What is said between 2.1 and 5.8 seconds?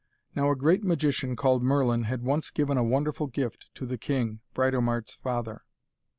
once given a wonderful gift to the king, Britomart's father.